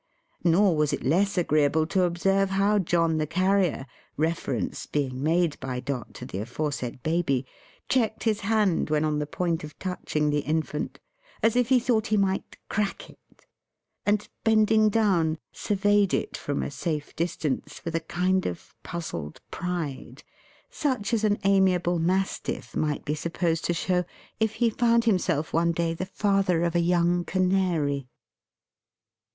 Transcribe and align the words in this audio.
Nor 0.43 0.75
was 0.75 0.93
it 0.93 1.03
less 1.03 1.37
agreeable 1.37 1.85
to 1.85 2.05
observe 2.05 2.49
how 2.49 2.79
John 2.79 3.19
the 3.19 3.27
Carrier, 3.27 3.85
reference 4.17 4.87
being 4.87 5.21
made 5.21 5.59
by 5.59 5.79
Dot 5.79 6.15
to 6.15 6.25
the 6.25 6.39
aforesaid 6.39 7.03
Baby, 7.03 7.45
checked 7.87 8.23
his 8.23 8.39
hand 8.39 8.89
when 8.89 9.05
on 9.05 9.19
the 9.19 9.27
point 9.27 9.63
of 9.63 9.77
touching 9.77 10.31
the 10.31 10.39
infant, 10.39 10.99
as 11.43 11.55
if 11.55 11.69
he 11.69 11.79
thought 11.79 12.07
he 12.07 12.17
might 12.17 12.57
crack 12.67 13.11
it; 13.11 13.45
and 14.03 14.27
bending 14.43 14.89
down, 14.89 15.37
surveyed 15.51 16.15
it 16.15 16.35
from 16.35 16.63
a 16.63 16.71
safe 16.71 17.15
distance, 17.15 17.85
with 17.85 17.93
a 17.93 17.99
kind 17.99 18.47
of 18.47 18.73
puzzled 18.81 19.39
pride: 19.51 20.23
such 20.71 21.13
as 21.13 21.23
an 21.23 21.37
amiable 21.43 21.99
mastiff 21.99 22.75
might 22.75 23.05
be 23.05 23.13
supposed 23.13 23.63
to 23.65 23.73
show, 23.75 24.03
if 24.39 24.53
he 24.53 24.71
found 24.71 25.05
himself, 25.05 25.53
one 25.53 25.71
day, 25.71 25.93
the 25.93 26.07
father 26.07 26.63
of 26.63 26.73
a 26.73 26.79
young 26.79 27.23
canary. 27.23 28.07